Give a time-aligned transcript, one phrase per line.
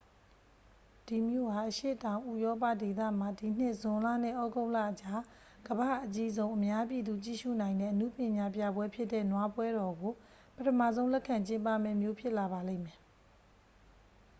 [1.07, 5.21] ဒီမြို့ဟာ အရှေ့တောင် ဥရောပဒေသမှာ ဒီနှစ် ဇွန်လနဲ့ ဩဂုတ်လအကြား
[5.67, 10.13] ကမ္ဘာ့အကြီးဆုံး အများပြည်သူ ကြည့်ရှုနိုင်တဲ့ အနုပညာပြပွဲဖြစ်တဲ့ နွားပွဲတော်ကို
[10.55, 12.99] ပထမဆုံး လက်ခံကျင်းပမယ့် မြို့ဖြစ်လာပါလိမ့်မယ်